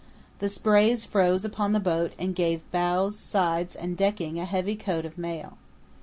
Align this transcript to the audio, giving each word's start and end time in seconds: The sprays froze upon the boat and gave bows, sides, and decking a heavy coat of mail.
The 0.39 0.49
sprays 0.49 1.05
froze 1.05 1.45
upon 1.45 1.73
the 1.73 1.79
boat 1.79 2.13
and 2.17 2.33
gave 2.35 2.63
bows, 2.71 3.19
sides, 3.19 3.75
and 3.75 3.95
decking 3.95 4.39
a 4.39 4.45
heavy 4.45 4.75
coat 4.75 5.05
of 5.05 5.15
mail. 5.15 5.59